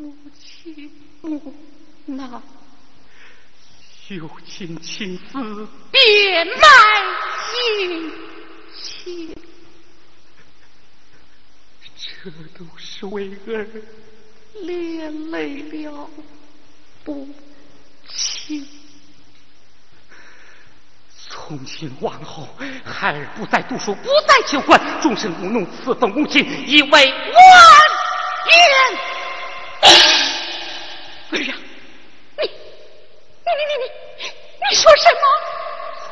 [0.00, 0.88] 母亲
[1.22, 1.52] 母
[2.06, 2.40] 那
[4.10, 6.60] 有情情子别来
[7.80, 8.12] 迎
[8.76, 9.34] 亲，
[11.96, 13.66] 这都是为儿
[14.62, 16.08] 连累了
[17.04, 17.28] 母
[18.08, 18.64] 亲。
[21.28, 22.48] 从今往后，
[22.84, 27.02] 孩儿不再读书，不再求官，终身务农，侍奉母亲，以为万
[28.46, 29.17] 冤。
[31.30, 31.54] 儿啊，
[32.38, 34.24] 你，你你你你，
[34.70, 35.20] 你说什么？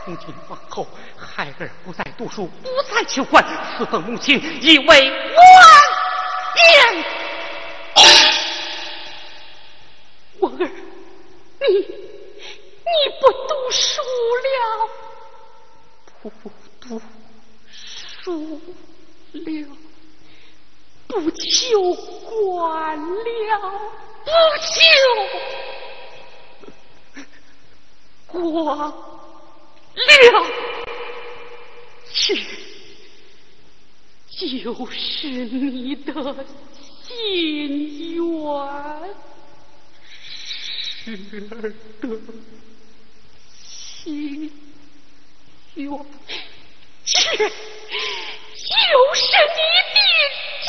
[0.04, 3.44] 从今往后，孩儿不再读书，不再求官，
[3.78, 4.96] 侍奉母亲，以为万
[6.56, 7.04] 冤。
[10.38, 12.90] 我儿，你你
[13.20, 14.02] 不读书
[14.44, 14.46] 了。
[16.22, 16.30] 不
[16.80, 17.00] 读
[17.70, 18.60] 书
[19.32, 19.40] 了，
[21.06, 23.12] 不求官了，
[24.26, 24.30] 不
[24.60, 24.70] 求
[28.26, 28.42] 官
[30.32, 30.44] 了，
[34.36, 36.10] 这就是你的
[37.06, 37.14] 心
[38.16, 38.24] 愿，
[41.04, 41.06] 是
[41.50, 41.54] 儿
[42.00, 42.04] 的
[43.78, 44.52] 心。
[45.76, 45.86] 愿，
[47.04, 49.60] 是，就是你的计
[50.62, 50.68] 这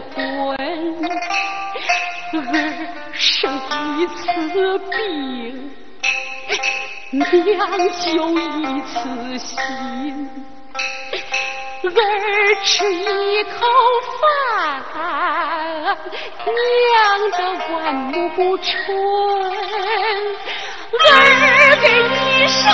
[0.00, 0.56] 婚，
[2.32, 2.38] 儿
[3.12, 3.50] 生
[3.98, 5.70] 一次病，
[7.10, 7.18] 娘
[8.00, 8.04] 就
[8.38, 8.94] 一次
[9.38, 9.54] 心。
[11.82, 11.90] 儿
[12.64, 13.54] 吃一口
[14.20, 14.24] 饭，
[16.44, 17.38] 娘的
[17.72, 17.74] 碗
[18.34, 18.66] 不春，
[21.00, 21.04] 儿
[21.80, 22.64] 给你上。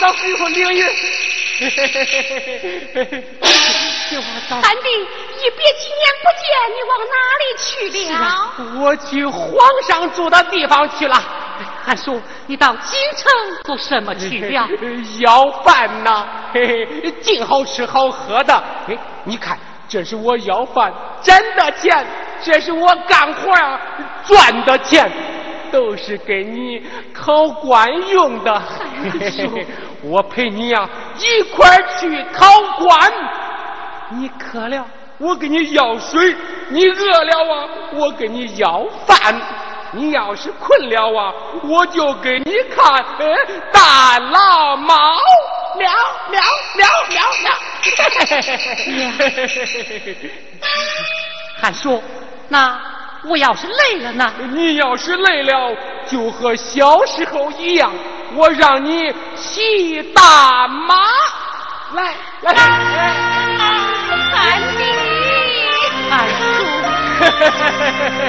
[0.00, 0.80] 杏花嫂吩咐灵云。
[4.08, 7.68] 杏花嫂，三弟，一别几年不见，你往哪里去
[8.10, 8.18] 了？
[8.80, 9.48] 我去皇
[9.86, 11.22] 上住的地方去了。
[11.84, 13.30] 韩叔，你到京城
[13.64, 14.66] 做什么去了？
[15.20, 18.54] 要饭呐，嘿嘿，净好吃好喝的。
[18.88, 20.90] 哎，你看，这是我要饭
[21.22, 22.06] 挣的钱，
[22.42, 23.52] 这是我干活
[24.26, 25.10] 赚的钱，
[25.70, 28.62] 都是给你考官用的。
[30.02, 32.46] 我陪你呀一块去考
[32.78, 33.12] 官。
[34.10, 34.86] 你渴了，
[35.18, 36.34] 我给你要水；
[36.68, 39.40] 你饿了啊，我给你要饭。
[39.92, 41.34] 你要是困了啊，
[41.64, 43.36] 我就给你看 呃
[43.72, 44.94] 大老猫，
[45.76, 45.90] 喵
[46.30, 46.40] 喵
[46.76, 47.50] 喵喵喵。
[51.60, 52.00] 韩叔，
[52.48, 52.80] 那
[53.24, 54.32] 我要是累了呢？
[54.52, 55.76] 你要是累了，
[56.10, 57.92] 就和小时候一样，
[58.34, 60.94] 我让你骑大马。
[61.92, 62.54] 来来，
[64.30, 64.84] 三弟，
[66.08, 66.40] 韩叔。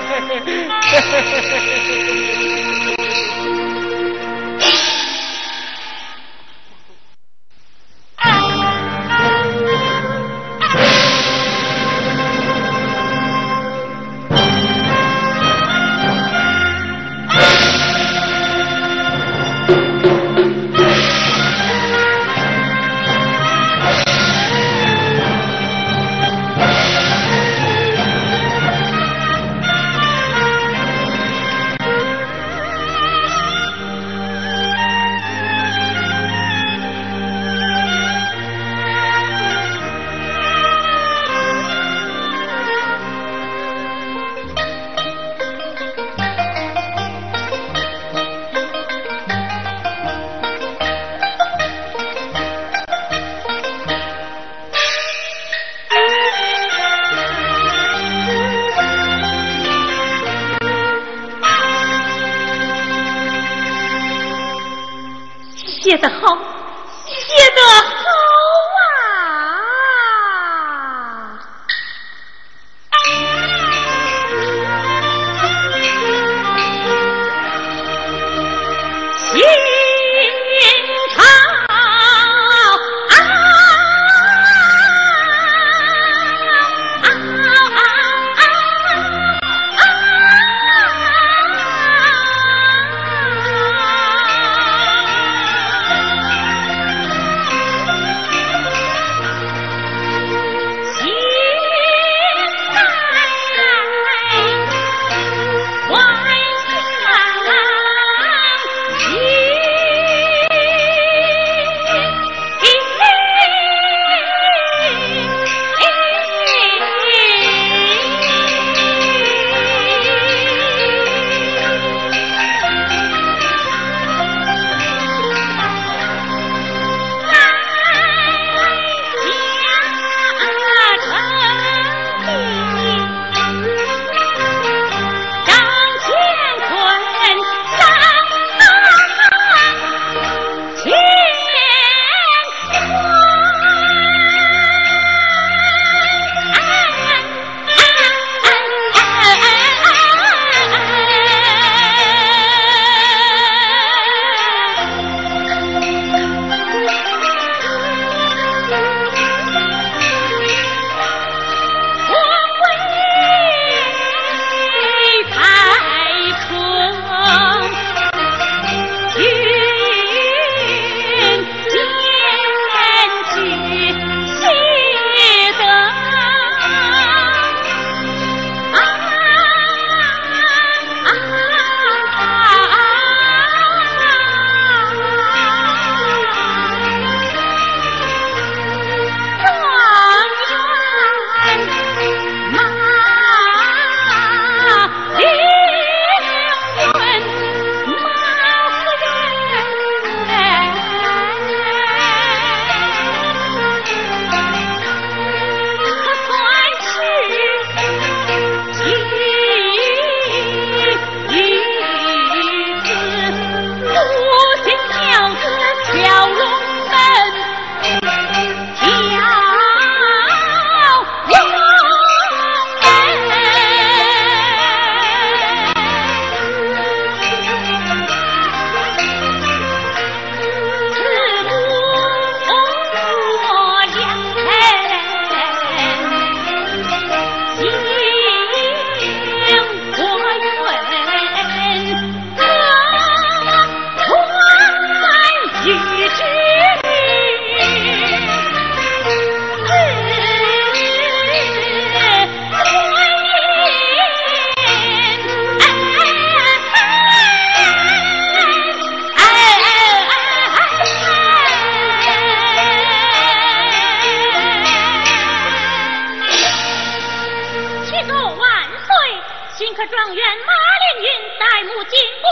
[269.87, 272.29] 状元马连云带母进宫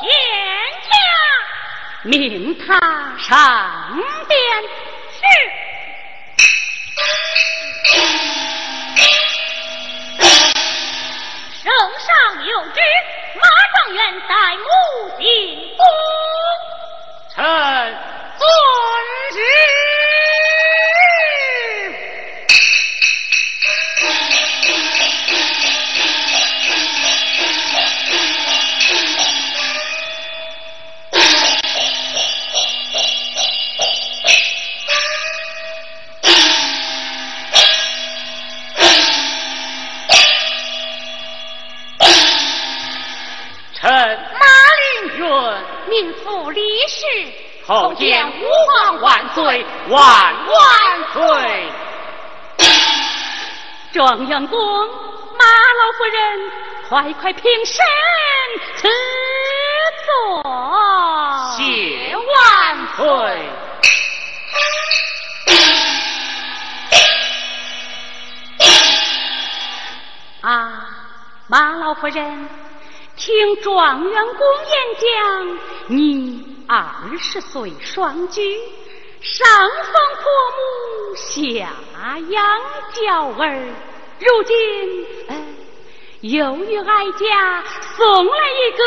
[0.00, 0.10] 见
[0.82, 0.90] 驾，
[2.02, 2.66] 命他
[3.18, 3.28] 上
[4.28, 4.36] 殿。
[5.12, 5.18] 是。
[11.62, 11.66] 圣
[11.98, 12.08] 上
[12.46, 12.80] 有旨，
[13.34, 13.42] 马
[13.74, 14.64] 状元带母
[15.18, 15.22] 进
[15.76, 15.80] 宫。
[17.34, 17.44] 臣
[18.38, 18.42] 遵
[19.32, 19.36] 旨。
[47.68, 51.70] 叩见吾皇万岁，万万岁！
[53.92, 54.58] 状元公，
[55.36, 56.50] 马老夫人，
[56.88, 57.84] 快快平身
[58.74, 58.88] 赐
[60.06, 60.42] 座。
[61.58, 63.04] 谢万岁！
[70.40, 70.86] 啊，
[71.48, 72.48] 马老夫人，
[73.14, 76.57] 听状元公演讲，你。
[76.70, 78.42] 二十岁双居，
[79.22, 82.60] 上奉婆母，下养
[82.92, 83.72] 娇儿，
[84.18, 85.06] 如今
[86.20, 87.64] 又与哀家
[87.96, 88.84] 送来一个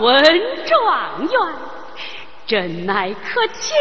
[0.00, 1.54] 文状元，
[2.46, 3.76] 真乃可亲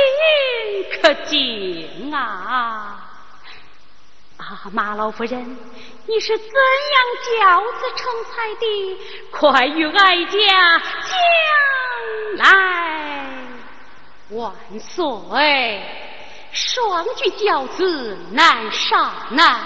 [1.02, 3.00] 可敬啊！
[4.36, 5.58] 啊，马老夫人，
[6.06, 7.02] 你是怎样
[7.40, 9.00] 教子成才的？
[9.32, 11.16] 快与哀家讲
[12.36, 13.11] 来。
[14.32, 15.82] 万岁！
[16.54, 19.60] 双举教子难上难，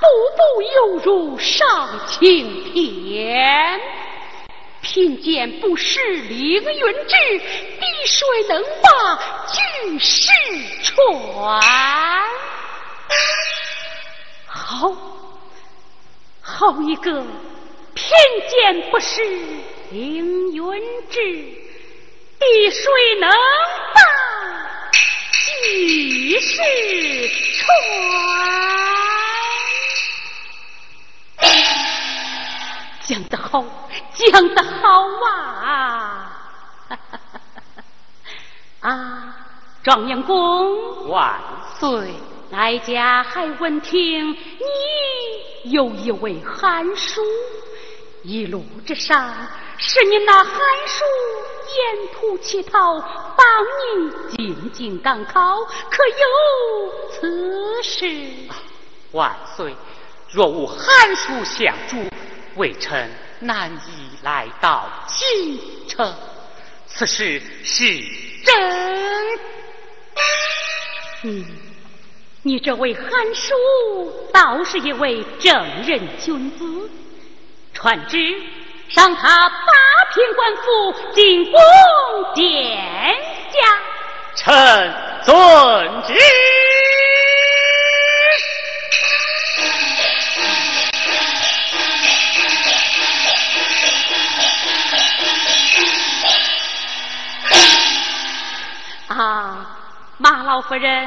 [0.00, 3.80] 步步犹如上青天。
[4.80, 10.28] 贫贱不识凌云志，滴水能把巨石
[10.82, 11.60] 传。
[14.46, 14.92] 好，
[16.40, 17.22] 好一个
[17.94, 18.10] 贫
[18.48, 19.22] 贱不识
[19.90, 21.59] 凌云志。
[22.40, 22.80] 滴水
[23.20, 23.30] 能
[23.94, 24.00] 把
[25.30, 26.56] 举世
[27.58, 27.68] 传，
[33.06, 33.62] 讲得好，
[34.16, 35.68] 讲得好啊！
[38.80, 39.36] 啊，
[39.82, 41.38] 状元公万
[41.78, 42.14] 岁！
[42.52, 47.20] 哀家还闻听你有一位寒叔，
[48.22, 49.46] 一路之上。
[49.82, 50.52] 是你那寒
[50.86, 51.04] 暑
[51.74, 53.46] 沿途乞讨，帮
[53.96, 58.06] 你进京赶考，可有此事？
[59.12, 59.74] 万岁，
[60.30, 61.96] 若无寒暑相助，
[62.56, 66.14] 微臣难以来到京城。
[66.86, 67.84] 此事是
[68.44, 69.38] 真。
[71.22, 71.46] 嗯，
[72.42, 73.54] 你这位寒暑
[74.30, 75.54] 倒是一位正
[75.86, 76.90] 人君子，
[77.72, 78.18] 传旨。
[78.92, 79.72] 赏他八
[80.12, 81.60] 品官府，进宫
[82.34, 82.76] 殿
[83.52, 83.58] 下。
[84.34, 86.14] 臣遵旨。
[99.06, 99.76] 啊，
[100.18, 101.06] 马老夫人，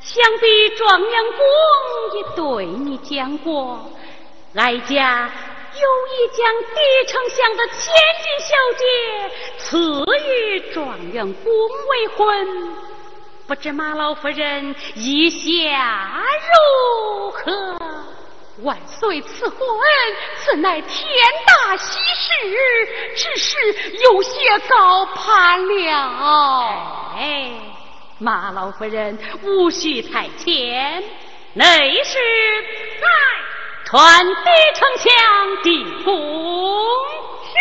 [0.00, 3.90] 想必状元公也对你讲过，
[4.54, 5.28] 哀家。
[5.78, 6.38] 有意将
[6.74, 8.84] 狄丞相的千金小姐
[9.58, 11.52] 赐予状元公
[11.88, 12.76] 为婚，
[13.46, 17.76] 不知马老夫人意下如何？
[18.62, 19.58] 万岁赐婚，
[20.38, 20.90] 此乃天
[21.46, 22.32] 大喜事，
[23.14, 23.56] 只是
[24.02, 27.12] 有些高攀了。
[27.18, 27.52] 哎，
[28.18, 31.04] 马老夫人无需太谦，
[31.52, 32.18] 内侍
[32.98, 33.06] 在。
[33.88, 36.12] 传帝丞相进宫。
[37.44, 37.54] 是。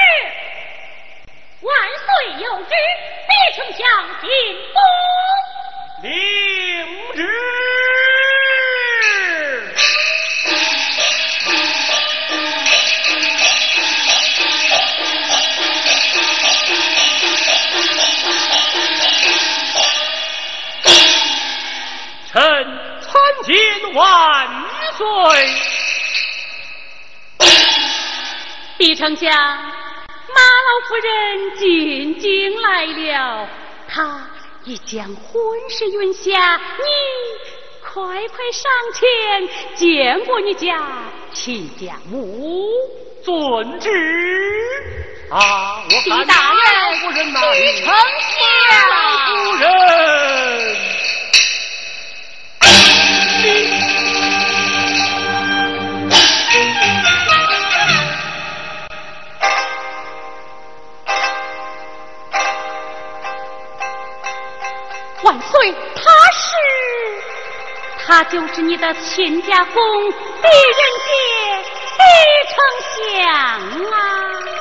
[1.61, 2.07] 万岁
[2.43, 2.73] 有旨，
[3.27, 3.85] 帝丞相
[4.21, 4.27] 进
[4.73, 4.81] 宫。
[6.01, 6.09] 领
[7.13, 7.19] 旨。
[22.33, 22.33] 臣
[22.99, 24.03] 参见万
[24.97, 25.05] 岁。
[28.95, 33.45] 李丞相，马老夫人进京来了，
[33.89, 34.25] 她
[34.63, 36.85] 已将婚事允下，你
[37.83, 40.81] 快快上前见过你家
[41.33, 42.69] 亲家母。
[43.21, 43.89] 遵旨。
[45.29, 47.41] 啊，我李大人，人呐，
[47.83, 47.93] 丞
[48.31, 48.39] 相
[49.25, 50.84] 夫人。
[68.07, 71.11] 他就是你的亲家公狄仁杰，
[71.97, 72.03] 狄
[72.51, 72.55] 丞
[72.93, 73.25] 相
[73.91, 74.54] 啊！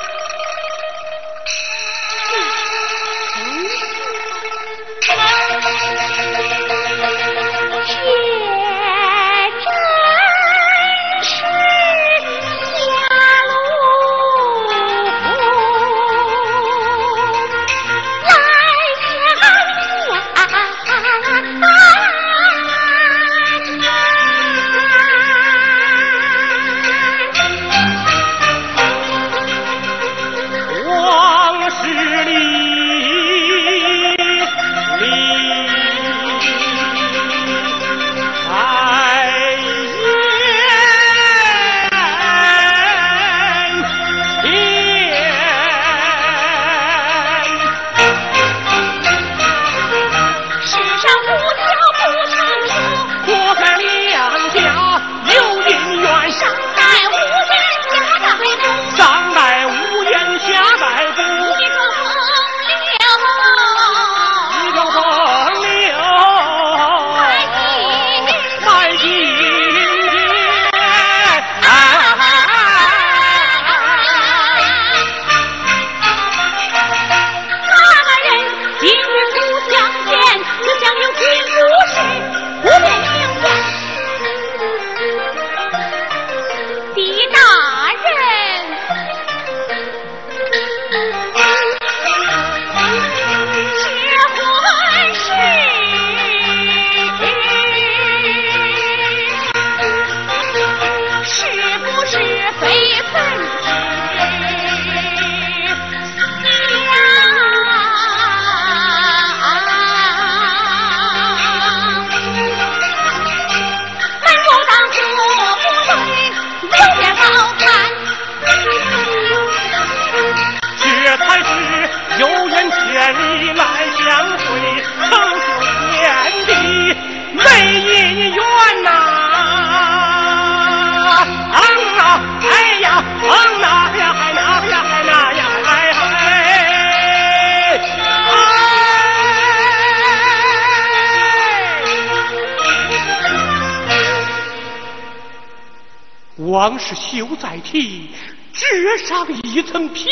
[146.64, 148.08] 往事休再提，
[148.54, 150.08] 只上一层皮。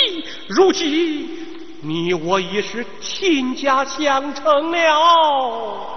[0.46, 1.26] 如今
[1.80, 5.88] 你我已是亲家相称了。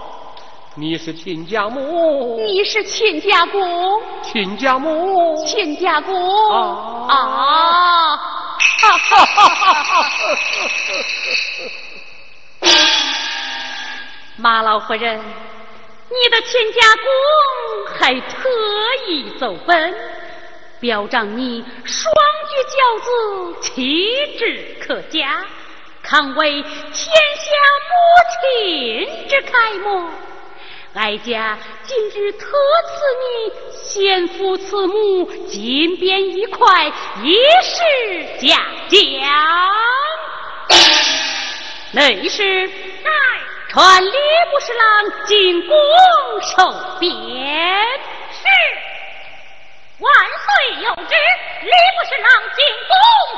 [0.75, 6.15] 你是亲家母，你是亲家公，亲家母，亲家公
[7.09, 8.15] 啊！
[8.15, 10.05] 哈哈哈哈哈！
[14.39, 17.03] 马老夫人，你的亲家公
[17.99, 18.49] 还特
[19.09, 20.14] 意走奔。
[20.85, 22.13] 表彰你双
[22.47, 23.09] 举教子，
[23.59, 25.43] 气质可嘉，
[26.03, 27.49] 堪为天下
[27.89, 27.91] 母
[28.29, 30.07] 亲之楷模。
[30.93, 36.93] 哀家今日特赐你先父慈母金鞭一块，
[37.23, 38.55] 以示嘉
[38.87, 39.01] 奖。
[41.93, 42.69] 内是
[43.69, 44.11] 传礼
[44.51, 45.75] 部侍郎进宫
[46.41, 46.63] 受
[46.99, 47.09] 匾。
[48.29, 48.45] 是。
[49.97, 51.15] 万岁有旨，
[51.61, 52.93] 礼部侍郎进宫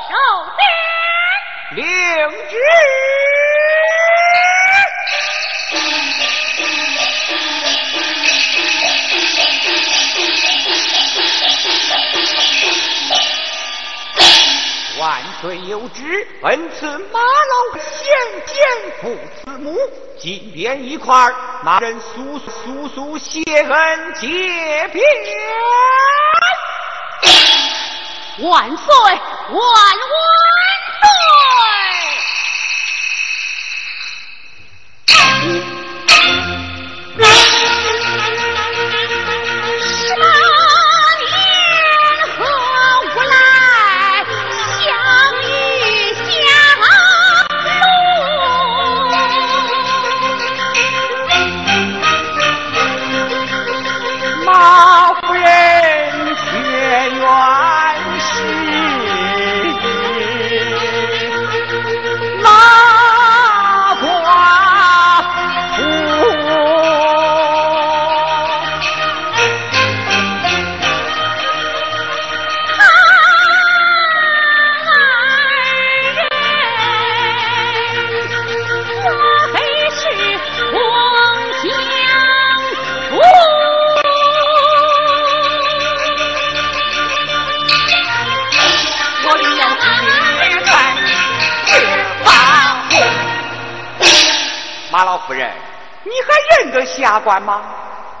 [0.08, 0.14] 受
[0.56, 0.60] 殿。
[1.76, 1.86] 领
[2.48, 2.52] 旨。
[14.98, 17.86] 万岁有旨，本次马老先
[18.46, 18.56] 见
[19.00, 19.78] 父慈母，
[20.18, 21.14] 金匾一块，
[21.62, 24.26] 马人速速速谢恩结
[24.88, 25.00] 匾。
[28.40, 28.86] 万岁，
[29.50, 29.96] 万
[96.04, 97.62] 你还认得下官吗？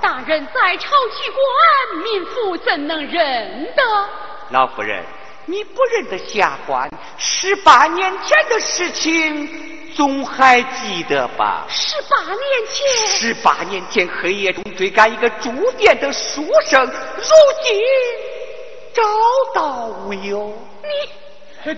[0.00, 3.82] 大人在朝机关，民妇怎能认得？
[4.50, 5.04] 老夫人，
[5.46, 11.64] 你不认得下官，十八年前的事情总还记得吧？
[11.68, 12.36] 十八年
[12.72, 17.24] 前，十八年前黑夜中追赶一个住店的书生，如
[17.62, 17.82] 今
[18.94, 19.02] 找
[19.54, 20.56] 到无有？
[20.82, 21.10] 你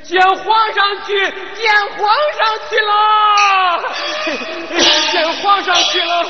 [0.02, 1.18] 见皇上去，
[1.54, 2.92] 见皇上去了，
[5.10, 6.26] 见皇上去了。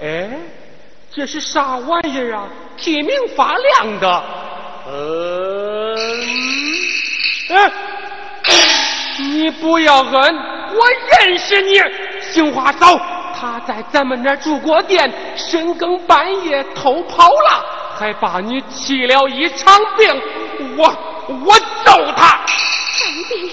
[0.00, 0.28] 哎，
[1.14, 2.46] 这是啥玩意儿啊？
[2.76, 4.24] 提明发亮的。
[4.90, 5.96] 嗯，
[7.50, 7.70] 哎，
[9.18, 10.12] 你不要摁，
[10.74, 11.80] 我认识你，
[12.20, 12.96] 杏花嫂，
[13.38, 17.64] 他在咱们那儿住过店，深更半夜偷跑了，
[17.96, 20.20] 还把你气了一场病，
[20.76, 20.84] 我
[21.46, 22.44] 我揍他。
[22.96, 23.52] 上帝！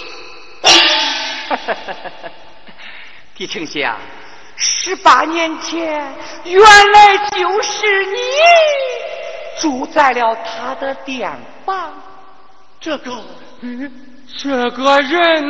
[3.35, 3.95] 狄丞相，
[4.55, 6.11] 十八年前
[6.45, 8.17] 原来就是你
[9.61, 11.31] 住在了他的店
[11.63, 11.93] 房。
[12.79, 13.11] 这个，
[13.61, 13.91] 嗯，
[14.41, 15.43] 这个人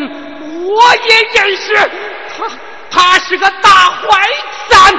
[0.67, 1.73] 我也认识，
[2.35, 2.49] 他
[2.95, 4.29] 他是个大坏
[4.69, 4.95] 蛋。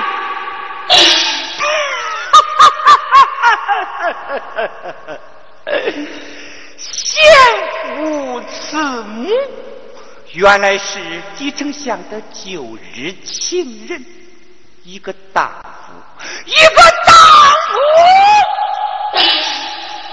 [6.78, 9.28] 先无此母。
[10.32, 14.04] 原来是狄丞相的旧日情人，
[14.84, 15.94] 一个大夫，
[16.44, 17.14] 一个荡
[17.66, 17.78] 妇，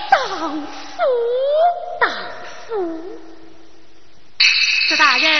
[0.10, 0.20] 荡
[0.96, 1.04] 妇，
[2.00, 2.10] 荡
[2.66, 3.20] 妇。
[4.40, 5.32] 石大人，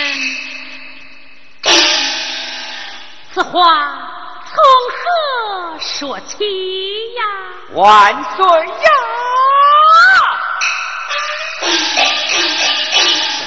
[3.34, 3.62] 此话
[4.48, 4.58] 从
[4.90, 6.44] 何说起
[7.14, 7.24] 呀？
[7.74, 8.90] 万岁呀！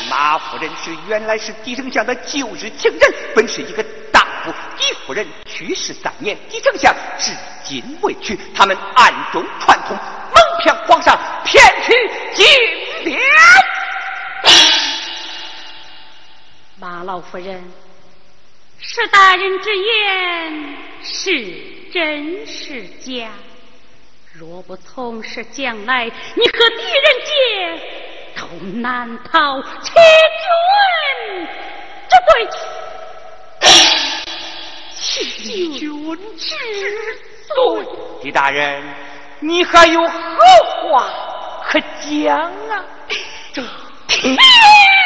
[0.09, 4.53] 马夫人是原来是狄丞相的旧日情人，本是一个荡妇。
[4.79, 7.33] 狄夫人去世三年，狄丞相至
[7.65, 9.97] 今未娶，他们暗中串通，
[10.33, 11.93] 蒙骗皇上，骗取
[12.33, 12.47] 金
[13.03, 13.21] 莲。
[16.79, 17.73] 马老夫人，
[18.79, 21.45] 石大人之言是
[21.93, 23.29] 真是假？
[24.35, 27.83] 若不从实，将来你和狄仁杰。
[28.37, 28.47] 都
[28.81, 29.93] 难逃欺
[30.43, 31.49] 君
[32.07, 32.47] 之罪，
[34.95, 35.89] 欺君
[36.37, 36.55] 之
[37.49, 37.57] 罪。
[38.23, 38.83] 狄大人，
[39.41, 40.11] 你还有何
[40.91, 41.11] 话
[41.67, 42.37] 可讲
[42.69, 42.85] 啊？
[43.55, 43.63] 这。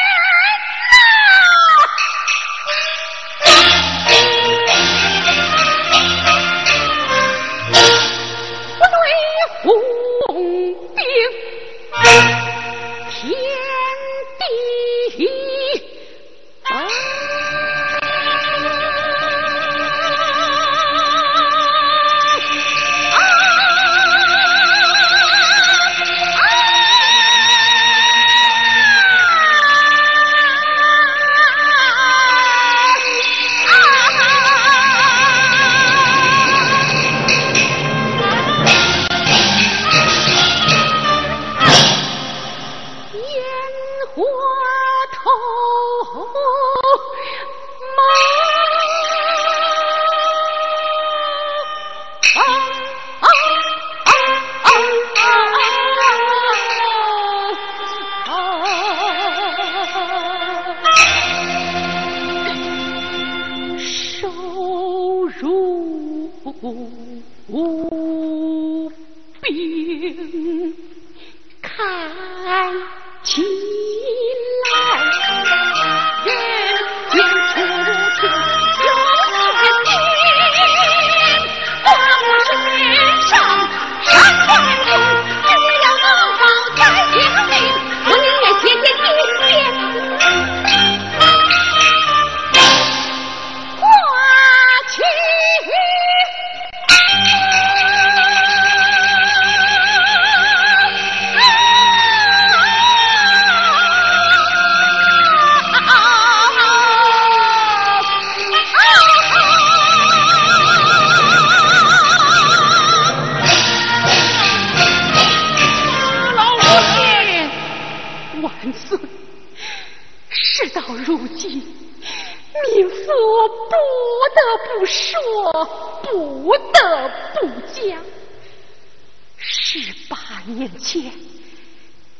[130.90, 130.98] 且，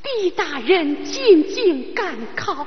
[0.01, 2.65] 狄大人进京赶考，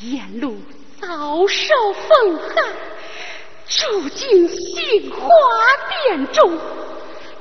[0.00, 0.56] 沿路
[0.98, 2.64] 遭受风寒，
[3.68, 5.28] 住进杏花
[6.08, 6.58] 殿中，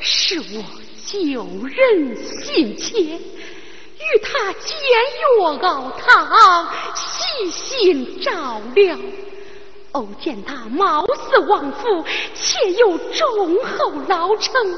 [0.01, 0.66] 是我
[1.05, 8.97] 旧人心切，与他结约熬汤，细心照料。
[9.93, 12.03] 偶见他貌似王夫，
[12.36, 14.78] 且又忠厚老成。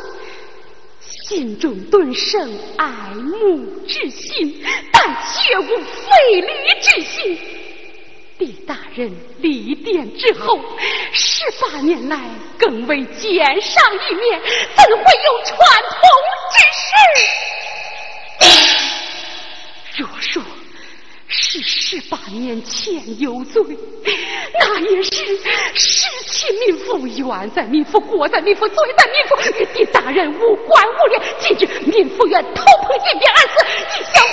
[1.28, 6.48] 心中顿生爱慕之心，但绝无非礼
[6.80, 7.40] 之心。
[8.38, 10.60] 李大人离殿之后，
[11.12, 12.20] 十八年来
[12.60, 14.40] 更未见上一面，
[14.76, 15.58] 怎会有串
[15.90, 16.00] 通
[16.54, 16.58] 之
[19.98, 19.98] 事？
[20.04, 20.44] 若说
[21.38, 23.62] 是十八年前有罪，
[24.60, 25.12] 那也是
[25.74, 31.22] 失其民妇，冤在民妇，过在民妇，罪在民妇，与狄大人无关无连。
[31.40, 33.56] 今日民妇愿头碰一边而死，
[34.00, 34.24] 一向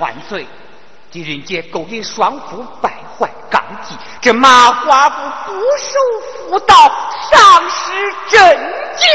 [0.00, 0.44] 万岁！
[1.12, 5.98] 狄仁杰勾引双夫败坏纲纪，这马寡妇不守
[6.48, 9.08] 妇道，丧失贞洁。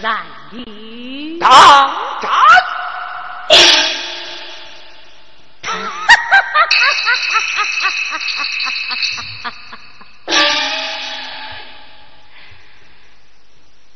[0.00, 1.50] 然礼当
[2.22, 2.30] 斩。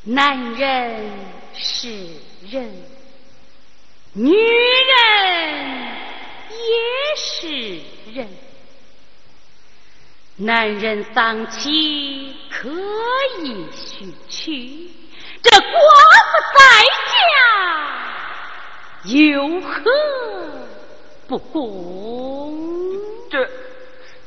[0.04, 1.10] 男人
[1.54, 1.88] 是
[2.50, 2.74] 人，
[4.12, 5.72] 女人。
[6.54, 6.68] 也
[7.16, 7.48] 是
[8.12, 8.28] 人，
[10.36, 12.68] 男人丧妻可
[13.40, 14.90] 以许娶，
[15.42, 16.60] 这寡妇在
[17.10, 17.14] 家
[19.04, 19.90] 有何
[21.26, 23.00] 不公？
[23.30, 23.48] 这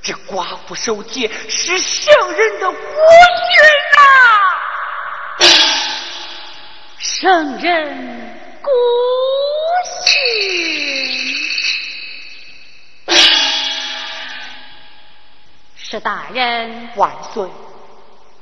[0.01, 3.61] 这寡妇守节是圣人的国训
[3.95, 3.99] 呐，
[6.97, 8.74] 圣人国
[10.03, 10.11] 训。
[15.78, 17.47] 是大人万岁！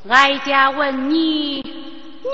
[0.10, 2.30] 哀家问你，你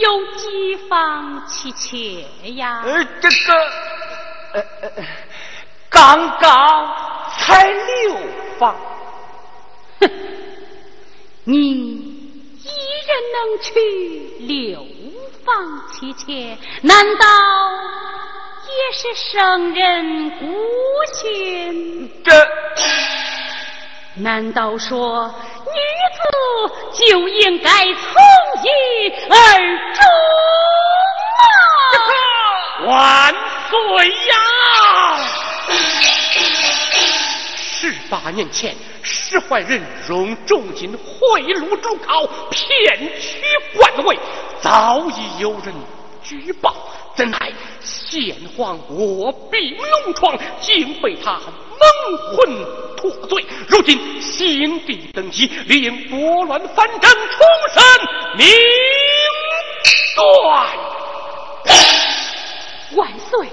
[0.00, 2.82] 有几房妻妾呀？
[2.84, 3.52] 呃，这个，
[4.52, 4.90] 呃呃，
[5.88, 6.92] 刚刚
[7.38, 8.16] 才六
[8.58, 8.74] 房。
[10.00, 10.10] 哼，
[11.44, 12.19] 你一
[13.06, 13.70] 人能娶
[14.46, 14.86] 六
[15.44, 15.48] 房
[15.92, 17.24] 妻妾，难道
[18.66, 20.44] 也是圣人孤
[21.14, 22.10] 训？
[22.22, 22.30] 这。
[24.16, 25.32] 难道说
[25.66, 25.78] 女
[26.16, 26.20] 子
[27.06, 27.92] 就应该从
[28.62, 28.68] 一
[29.28, 29.34] 而
[29.94, 30.02] 终
[32.82, 32.88] 吗？
[32.88, 33.34] 万
[33.70, 33.76] 岁
[34.08, 34.34] 呀！
[37.90, 43.38] 十八年前，使坏人用重金贿赂主考，骗取
[43.76, 44.18] 官位，
[44.60, 45.74] 早已有人
[46.22, 46.74] 举报。
[47.16, 52.66] 怎奈先皇卧病龙床，竟被他蒙混
[52.96, 53.44] 脱罪。
[53.68, 57.10] 如今新帝登基，理应拨乱反正，重
[57.74, 57.82] 审
[58.38, 58.46] 明
[60.16, 60.68] 断。
[62.96, 63.48] 万岁！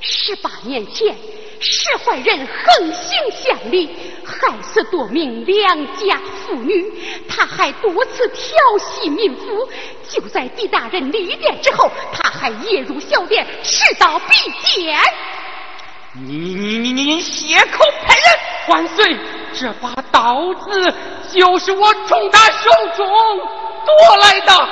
[0.00, 1.14] 十八年前。
[1.62, 3.88] 使坏人横行乡里，
[4.24, 6.92] 害死多名良家妇女，
[7.28, 9.68] 他还多次调戏民妇。
[10.10, 14.34] 就在狄大人离店之后，他还夜入小店，持刀逼
[14.64, 14.98] 奸。
[16.14, 18.26] 你你你你你血口喷人！
[18.68, 19.16] 万岁！
[19.54, 20.94] 这把刀子
[21.32, 23.06] 就是我从他手中
[23.86, 24.68] 夺来的。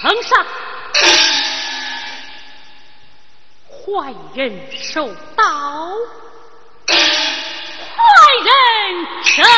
[0.00, 0.46] 呈上，
[3.84, 5.44] 坏人受刀，
[6.86, 6.94] 坏
[8.44, 8.54] 人
[9.24, 9.48] 受刀，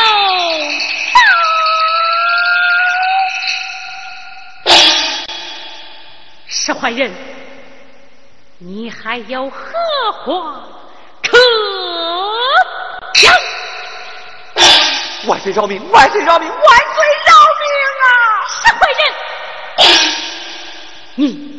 [6.47, 7.13] 是坏人，
[8.57, 9.57] 你还有何
[10.23, 10.63] 话
[11.21, 11.37] 可
[13.13, 13.31] 讲？
[15.27, 15.79] 万岁饶命！
[15.91, 16.49] 万岁饶命！
[16.49, 16.67] 万岁
[17.27, 17.67] 饶命
[18.01, 18.07] 啊！
[18.49, 19.01] 是坏人，
[21.15, 21.54] 你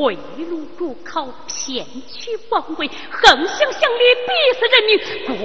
[0.00, 4.98] 贿赂主考，骗取王位，横行乡里，逼死人民，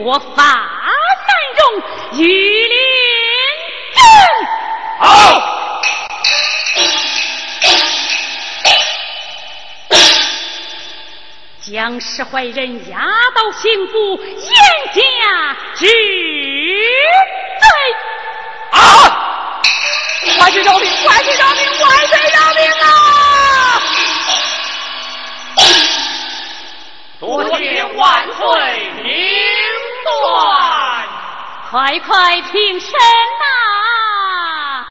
[0.05, 0.43] 国法
[1.27, 1.61] 难容，
[2.21, 2.77] 御林
[3.93, 3.99] 正。
[5.01, 5.03] 好。
[11.61, 12.97] 将使坏人押
[13.35, 14.47] 到刑府，严
[14.93, 15.91] 加治罪。
[18.71, 19.61] 啊！
[20.39, 20.89] 万岁饶命！
[21.05, 21.59] 万岁饶命！
[21.81, 23.24] 万岁饶命啊！
[27.55, 28.45] 多谢万岁
[29.01, 29.15] 明
[30.03, 31.07] 断，
[31.71, 32.91] 快快平身
[33.39, 34.85] 呐！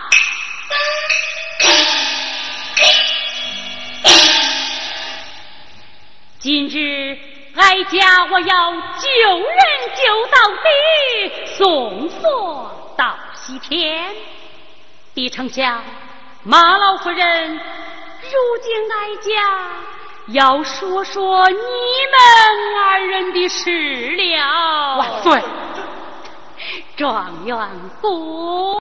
[6.38, 7.18] 今日
[7.56, 9.58] 哀家我要救人
[9.94, 10.66] 救到底，
[11.56, 14.10] 送佛到西天。
[15.14, 15.84] 狄丞相，
[16.44, 17.60] 马老夫人，如
[18.62, 19.68] 今哀家
[20.28, 21.60] 要说说你们
[22.82, 24.96] 二人的事了。
[24.96, 25.42] 万岁！
[26.96, 27.56] 状元
[28.00, 28.78] 公。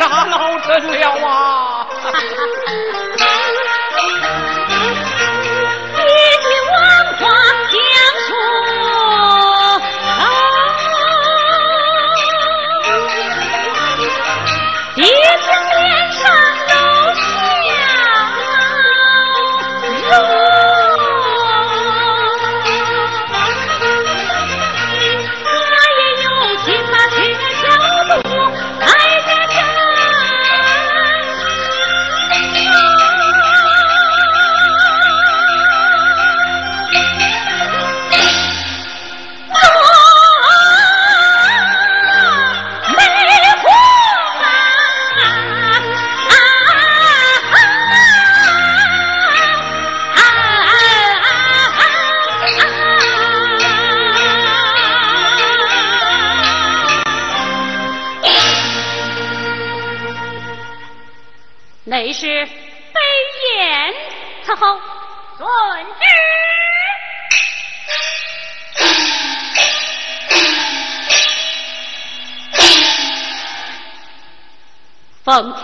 [0.00, 1.86] 打老真了啊！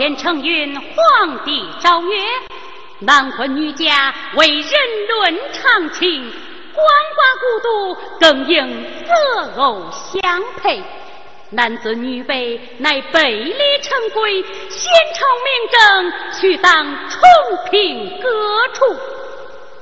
[0.07, 2.23] 天承运，皇帝诏曰：
[3.01, 4.71] 男婚女嫁为人
[5.09, 6.33] 伦常情，
[6.73, 6.79] 鳏
[7.17, 10.81] 寡孤独更应择偶相配。
[11.51, 17.21] 男尊女卑乃背离成规，先朝明正，去当重
[17.69, 18.97] 平各处。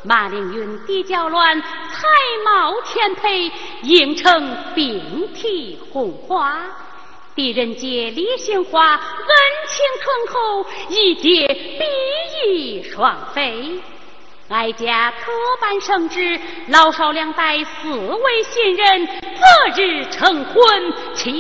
[0.05, 2.09] 马凌云地较乱，才
[2.47, 3.53] 貌天配，
[3.83, 6.62] 应承并蒂红花。
[7.35, 9.01] 狄仁杰李杏花，恩
[9.66, 11.85] 情醇厚，一结比
[12.47, 13.80] 翼双飞。
[14.51, 21.35] 哀家特颁圣旨，老少两代四位新人，择日成婚，请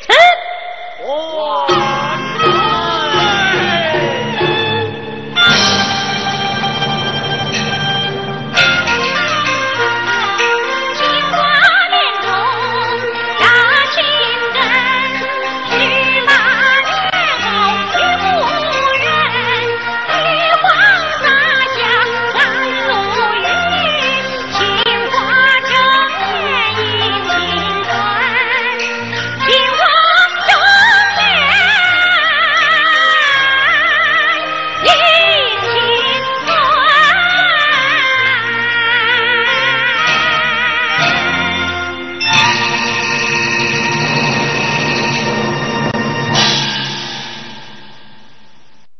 [0.00, 0.16] 臣。